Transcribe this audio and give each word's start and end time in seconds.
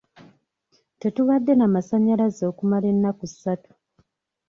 Tetubadde 0.99 1.53
na 1.55 1.67
masanyalaze 1.73 2.43
okumala 2.51 2.85
ennaku 2.93 3.25
satu. 3.41 3.71